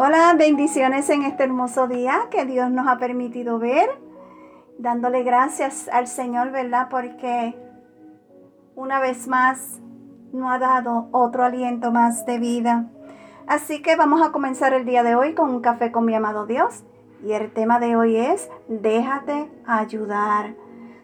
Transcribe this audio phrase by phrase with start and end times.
[0.00, 3.88] Hola, bendiciones en este hermoso día que Dios nos ha permitido ver,
[4.78, 6.86] dándole gracias al Señor, ¿verdad?
[6.88, 7.56] Porque
[8.76, 9.80] una vez más
[10.32, 12.86] no ha dado otro aliento más de vida.
[13.48, 16.46] Así que vamos a comenzar el día de hoy con un café con mi amado
[16.46, 16.84] Dios.
[17.26, 20.54] Y el tema de hoy es, déjate ayudar.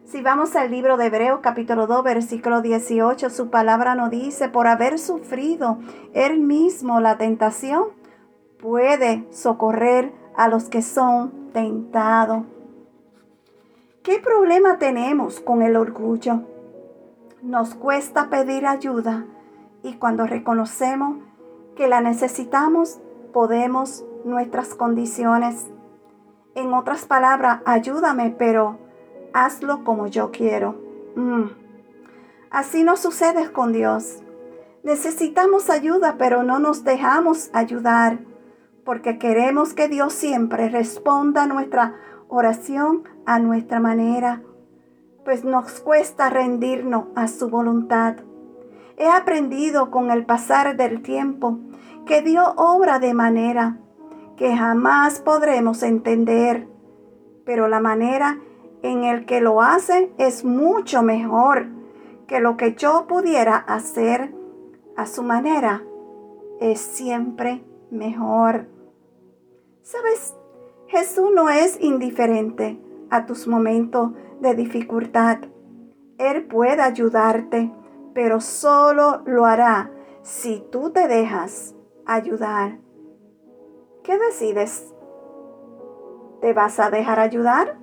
[0.04, 4.68] Si vamos al libro de Hebreos capítulo 2 versículo 18, su palabra nos dice, por
[4.68, 5.78] haber sufrido
[6.12, 7.86] él mismo la tentación,
[8.64, 12.44] puede socorrer a los que son tentados.
[14.02, 16.40] ¿Qué problema tenemos con el orgullo?
[17.42, 19.26] Nos cuesta pedir ayuda
[19.82, 21.18] y cuando reconocemos
[21.76, 23.00] que la necesitamos,
[23.34, 25.66] podemos nuestras condiciones.
[26.54, 28.78] En otras palabras, ayúdame, pero
[29.34, 30.80] hazlo como yo quiero.
[31.16, 31.48] Mm.
[32.50, 34.22] Así no sucede con Dios.
[34.84, 38.20] Necesitamos ayuda, pero no nos dejamos ayudar
[38.84, 41.94] porque queremos que Dios siempre responda a nuestra
[42.28, 44.42] oración a nuestra manera,
[45.24, 48.16] pues nos cuesta rendirnos a su voluntad.
[48.96, 51.58] He aprendido con el pasar del tiempo
[52.06, 53.78] que Dios obra de manera
[54.36, 56.68] que jamás podremos entender,
[57.44, 58.38] pero la manera
[58.82, 61.66] en el que lo hace es mucho mejor
[62.26, 64.34] que lo que yo pudiera hacer
[64.96, 65.82] a su manera.
[66.60, 68.66] Es siempre mejor.
[69.84, 70.34] Sabes,
[70.86, 75.40] Jesús no es indiferente a tus momentos de dificultad.
[76.16, 77.70] Él puede ayudarte,
[78.14, 79.90] pero solo lo hará
[80.22, 81.74] si tú te dejas
[82.06, 82.78] ayudar.
[84.02, 84.94] ¿Qué decides?
[86.40, 87.76] ¿Te vas a dejar ayudar?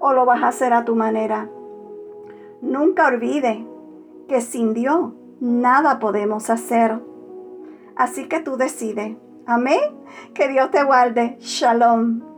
[0.00, 1.50] ¿O lo vas a hacer a tu manera?
[2.62, 3.66] Nunca olvide
[4.28, 7.02] que sin Dios nada podemos hacer.
[7.96, 9.27] Así que tú decides.
[9.48, 9.80] Amén.
[10.34, 11.38] Que Dios te guarde.
[11.40, 12.37] Shalom.